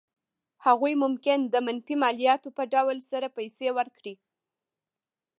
هغوی 0.65 0.93
ممکن 1.03 1.39
د 1.53 1.55
منفي 1.67 1.95
مالیاتو 2.03 2.49
په 2.57 2.63
ډول 2.73 2.97
سره 3.11 3.27
پیسې 3.37 3.67
ورکړي. 3.77 4.13